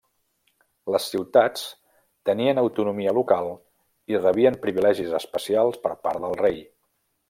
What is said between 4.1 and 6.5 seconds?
i rebien privilegis especials per part del